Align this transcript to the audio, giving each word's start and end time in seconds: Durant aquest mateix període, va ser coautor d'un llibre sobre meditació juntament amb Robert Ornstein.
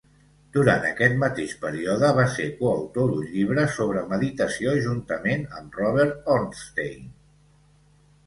Durant 0.53 0.85
aquest 0.85 1.17
mateix 1.23 1.51
període, 1.65 2.07
va 2.19 2.23
ser 2.37 2.47
coautor 2.61 3.11
d'un 3.11 3.27
llibre 3.35 3.65
sobre 3.75 4.03
meditació 4.13 4.73
juntament 4.87 5.45
amb 5.61 5.77
Robert 5.83 6.31
Ornstein. 6.37 7.05